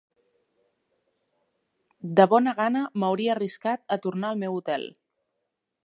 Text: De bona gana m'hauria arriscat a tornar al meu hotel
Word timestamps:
De 2.21 2.27
bona 2.31 2.55
gana 2.61 2.83
m'hauria 2.99 3.35
arriscat 3.37 3.87
a 3.97 3.99
tornar 4.07 4.33
al 4.35 4.45
meu 4.47 4.59
hotel 4.63 4.93